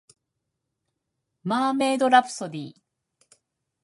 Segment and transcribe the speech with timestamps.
[1.43, 2.73] マーメイドラプソディ